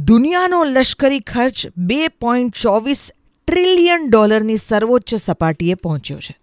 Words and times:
દુનિયાનો 0.00 0.64
લશ્કરી 0.64 1.20
ખર્ચ 1.20 1.66
બે 1.76 2.08
પોઈન્ટ 2.08 2.54
ચોવીસ 2.56 3.10
ટ્રિલિયન 3.46 4.10
ડોલરની 4.10 4.56
સર્વોચ્ચ 4.56 5.14
સપાટીએ 5.14 5.74
પહોંચ્યો 5.74 6.18
છે. 6.18 6.36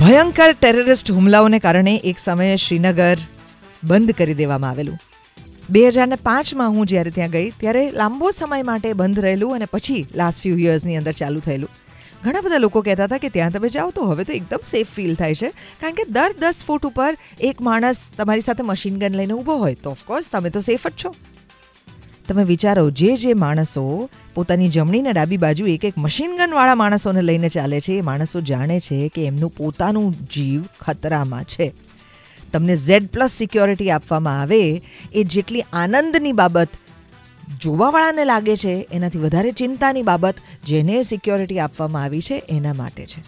ભયંકર 0.00 0.52
ટેરરિસ્ટ 0.52 1.10
હુમલાઓને 1.10 1.58
કારણે 1.58 2.00
એક 2.04 2.18
સમયે 2.18 2.56
શ્રીનગર 2.56 3.16
બંધ 3.84 4.10
કરી 4.10 4.34
દેવામાં 4.34 4.70
આવેલું. 4.70 4.98
બે 5.70 5.88
હજાર 5.88 6.06
ને 6.06 6.16
પાંચમાં 6.16 6.70
હું 6.70 6.86
જ્યારે 6.86 7.10
ત્યાં 7.10 7.30
ગઈ, 7.30 7.50
ત્યારે 7.50 7.90
લાંબો 7.90 8.30
સમય 8.30 8.62
માટે 8.62 8.92
બંધ 8.92 9.20
રહેલું 9.20 9.54
અને 9.54 9.64
પછી 9.64 10.06
લાસ્ટ 10.14 10.42
ફ્યુ 10.42 10.58
યર્સની 10.58 10.96
અંદર 10.96 11.12
ચાલુ 11.12 11.40
થયેલું. 11.40 11.68
ઘણા 12.24 12.40
બધા 12.40 12.58
લોકો 12.58 12.82
કહેતા 12.82 13.04
હતા 13.04 13.18
કે 13.18 13.28
ત્યાં 13.28 13.50
તમે 13.50 13.68
જાઓ 13.68 13.90
તો 13.90 14.02
હવે 14.02 14.24
તો 14.24 14.32
એકદમ 14.32 14.62
સેફ 14.70 14.88
ફીલ 14.88 15.14
થાય 15.14 15.34
છે. 15.34 15.50
કારણ 15.80 15.94
કે 15.94 16.04
દર 16.04 16.32
દસ 16.40 16.64
ફૂટ 16.66 16.86
ઉપર 16.86 17.16
એક 17.40 17.60
માણસ 17.60 17.96
તમારી 18.16 18.40
સાથે 18.40 18.62
મશીન 18.62 18.98
ગન 18.98 19.12
લઈને 19.12 19.32
ઊભો 19.32 19.56
હોય 19.56 19.74
તો 19.74 19.90
ઓફકોર્સ 19.90 20.28
તમે 20.32 20.50
તો 20.50 20.60
સેફ 20.60 20.86
જ 20.86 21.04
છો. 21.04 21.14
તમે 22.28 22.44
વિચારો, 22.44 22.90
જે 22.90 23.16
જે 23.16 23.34
માણસો 23.34 24.10
પોતાની 24.34 24.68
જમણી 24.68 25.02
ને 25.02 25.12
ડાબી 25.12 25.36
બાજુ 25.36 25.66
એક 25.66 25.84
એક 25.84 25.98
મશીન 25.98 26.36
ગનવાળા 26.36 26.74
માણસોને 26.74 27.22
લઈને 27.22 27.48
ચાલે 27.48 27.80
છે, 27.80 27.98
એ 27.98 28.00
માણસો 28.00 28.40
જાણે 28.40 28.80
છે 28.80 29.08
કે 29.08 29.24
એમનું 29.24 29.50
પોતાનું 29.50 30.12
જીવ 30.12 30.64
ખતરામાં 30.80 31.44
છે. 31.44 31.72
તમને 32.52 32.76
ઝેડ 32.76 33.06
પ્લસ 33.06 33.30
સિક્યોરિટી 33.30 33.90
આપવામાં 33.90 34.40
આવે 34.40 34.82
એ 35.12 35.24
જેટલી 35.24 35.64
આનંદની 35.72 36.32
બાબત 36.32 36.68
જોવાવાળાને 37.60 38.24
લાગે 38.24 38.56
છે, 38.56 38.88
એનાથી 38.92 39.18
વધારે 39.18 39.52
ચિંતાની 39.52 40.02
બાબત 40.02 40.34
જેને 40.66 41.02
સિક્યોરિટી 41.02 41.58
આપવામાં 41.58 42.02
આવી 42.02 42.20
છે, 42.20 42.42
એના 42.48 42.72
માટે 42.72 43.06
છે. 43.06 43.22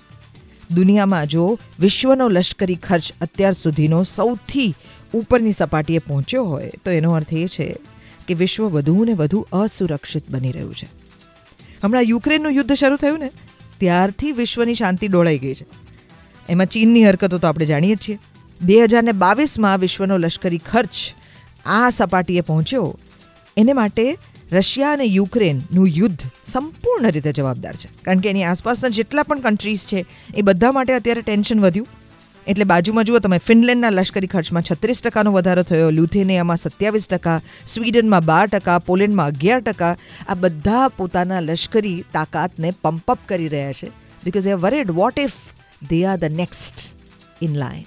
દુનિયામાં 0.75 1.27
જો 1.27 1.59
વિશ્વનો 1.81 2.29
લશ્કરી 2.29 2.75
ખર્ચ 2.75 3.13
અત્યાર 3.21 3.53
સુધીનો 3.53 4.03
સૌથી 4.03 4.75
ઉપરની 5.15 5.53
સપાટીએ 5.53 5.99
પહોંચ્યો 5.99 6.45
હોય, 6.45 6.71
તો 6.85 6.91
એનો 6.91 7.13
અર્થ 7.13 7.33
એ 7.33 7.47
છે 7.47 7.77
કે 8.29 8.35
વિશ્વ 8.35 8.65
વધુ 8.65 9.05
ને 9.05 9.13
વધુ 9.13 9.47
અસુરક્ષિત 9.53 10.31
બની 10.31 10.53
રહ્યું 10.53 10.75
છે. 10.75 10.89
હમણાં 11.83 12.03
યુક્રેનનું 12.03 12.53
યુદ્ધ 12.53 12.73
શરૂ 12.73 12.97
થયું 12.97 13.19
ને, 13.19 13.31
ત્યારથી 13.79 14.33
વિશ્વની 14.33 14.75
શાંતિ 14.75 15.09
ડોળાઈ 15.09 15.39
ગઈ 15.39 15.55
છે. 15.55 15.67
એમાં 16.49 16.67
ચીનની 16.67 17.05
હરકતો 17.05 17.39
તો 17.39 17.47
આપણે 17.49 17.67
જાણીએ 17.67 17.95
જ 17.95 17.99
છીએ. 18.09 18.19
બે 18.61 18.81
હજાર 18.81 19.03
ને 19.03 19.13
બાવીસમાં 19.13 19.79
વિશ્વનો 19.79 20.19
લશ્કરી 20.19 20.59
ખર્ચ 20.59 21.15
આ 21.67 21.91
સપાટીએ 21.91 22.41
પહોંચ્યો. 22.41 22.99
એને 23.57 23.73
માટે 23.73 24.19
રશિયા 24.53 24.93
અને 24.93 25.05
યુક્રેનનું 25.05 25.89
યુદ્ધ 25.89 26.21
સંપૂર્ણ 26.47 27.11
રીતે 27.11 27.33
જવાબદાર 27.33 27.75
છે. 27.75 27.89
કારણ 28.03 28.19
કે 28.19 28.31
એની 28.31 28.45
આસપાસના 28.45 28.89
જેટલા 28.89 29.23
પણ 29.23 29.41
કન્ટ્રીઝ 29.41 29.87
છે, 29.87 30.07
એ 30.35 30.43
બધા 30.43 30.73
માટે 30.73 30.93
અત્યારે 30.93 31.23
ટેન્શન 31.23 31.61
વધ્યું. 31.61 31.89
એટલે 32.47 32.65
બાજુમાં 32.65 33.05
જુઓ 33.05 33.19
તમે, 33.19 33.39
ફિનલેન્ડના 33.39 33.91
લશ્કરી 33.91 34.27
ખર્ચમાં 34.27 34.63
છત્રીસ 34.63 35.03
ટકાનો 35.03 35.33
વધારો 35.33 35.63
થયો 35.63 35.91
લ્યુથેનિયામાં 35.91 36.57
સત્યાવીસ 36.57 37.07
ટકા, 37.07 37.41
સ્વીડનમાં 37.67 38.25
બાર 38.25 38.47
ટકા, 38.47 38.79
પોલેન્ડમાં 38.79 39.27
અગિયાર 39.27 39.61
ટકા. 39.61 39.97
આ 40.29 40.35
બધા 40.35 40.89
પોતાના 40.89 41.41
લશ્કરી 41.41 42.05
તાકાતને 42.13 42.75
પંપઅપ 42.83 43.19
કરી 43.27 43.49
રહ્યા 43.49 43.73
છે. 43.73 43.89
Because 44.25 44.47
A 44.47 44.53
worried 44.53 44.91
what 44.91 45.19
if 45.19 45.33
they 45.89 46.05
are 46.05 46.19
the 46.19 46.25
next 46.25 46.77
in 47.43 47.57
line 47.57 47.85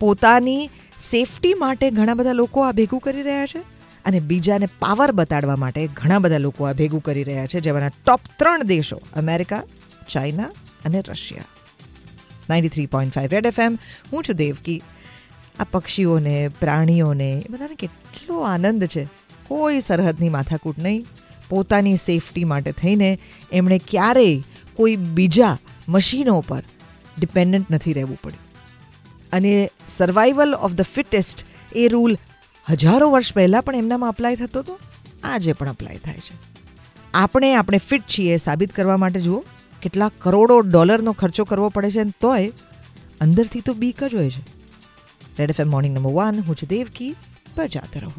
પોતાની 0.00 0.70
સેફટી 1.10 1.54
માટે 1.54 1.90
ઘણા 1.90 2.14
બધા 2.14 2.32
લોકો 2.32 2.60
આ 2.60 2.72
ભેગું 2.72 3.00
કરી 3.00 3.22
રહ્યા 3.22 3.46
છે 3.46 3.58
અને 4.04 4.20
બીજાને 4.20 4.66
પાવર 4.66 5.12
બતાડવા 5.12 5.56
માટે 5.56 5.86
ઘણા 5.86 6.18
બધા 6.18 6.38
લોકો 6.38 6.64
આ 6.64 6.72
ભેગું 6.72 7.02
કરી 7.02 7.24
રહ્યા 7.24 7.46
છે 7.46 7.60
જેમાંના 7.60 7.88
ટોપ 7.88 8.20
ત્રણ 8.38 8.62
દેશો, 8.62 9.00
અમેરિકા, 9.16 9.62
ચાઇના 10.08 10.42
અને 10.84 11.02
Russia. 11.08 11.44
Ninety 12.50 12.68
three 12.68 12.86
point 12.86 13.14
five 13.14 13.28
red 13.32 13.46
FM 13.46 13.78
હું 14.12 14.24
છું 14.24 14.36
દેવકી. 14.36 14.82
આ 15.60 15.64
પક્ષીઓને, 15.64 16.48
પ્રાણીઓને, 16.48 17.42
એ 17.46 17.52
બધાને 17.52 17.74
કેટલો 17.74 18.40
આનંદ 18.40 18.84
છે. 18.84 19.08
કોઈ 19.48 19.80
સરહદની 19.80 20.28
માથાકૂટ 20.28 20.78
નહીં. 20.78 21.06
પોતાની 21.48 21.96
સેફટી 21.96 22.44
માટે 22.44 22.72
થઈને 22.72 23.18
એમણે 23.52 23.80
ક્યારેય 23.88 24.42
કોઈ 24.74 24.96
બીજા 24.96 25.58
મશીનો 25.88 26.44
પર 26.48 26.62
ડિપેન્ડન્ટ 27.18 27.70
નથી 27.70 27.92
રહેવું 27.92 28.18
પડ્યું. 28.22 28.49
અને 29.32 29.70
સર્વાઈવલ 29.88 30.54
ઓફ 30.54 30.72
ધ 30.72 30.82
ફિટેસ્ટ 30.82 31.46
એ 31.76 31.88
રૂલ 31.88 32.16
હજારો 32.70 33.10
વર્ષ 33.10 33.34
પહેલાં 33.34 33.62
પણ 33.62 33.76
એમનામાં 33.76 34.08
અપ્લાય 34.08 34.36
થતો 34.36 34.60
હતો? 34.60 34.78
આજે 35.22 35.52
પણ 35.52 35.68
અપ્લાય 35.68 35.98
થાય 35.98 36.14
છે. 36.14 36.38
આપણે 37.14 37.54
આપણે 37.54 37.78
ફિટ 37.78 38.02
છીએ 38.02 38.36
સાબિત 38.36 38.72
કરવા 38.72 38.96
માટે 38.96 39.20
જુઓ, 39.20 39.44
કેટલા 39.82 40.10
કરોડો 40.18 40.60
ડોલરનો 40.60 41.12
ખર્ચો 41.12 41.44
કરવો 41.44 41.68
પડે 41.68 41.90
છે 41.90 42.04
તોય 42.04 42.52
અંદરથી 43.20 43.60
તો 43.60 43.74
બીક 43.74 44.04
જ 44.04 44.14
હોય 44.14 44.30
છે. 44.30 44.42
Red 45.38 45.50
F 45.50 45.60
M 45.60 45.70
morning 45.70 45.94
number 45.98 46.10
one 46.10 46.40
હું 46.40 46.56
છું 46.56 46.68
દેવકી, 46.68 47.14
બજાતે 47.56 48.00
રહો. 48.00 48.12